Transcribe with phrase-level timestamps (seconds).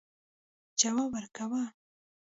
[0.81, 1.63] جواب ورکاوه.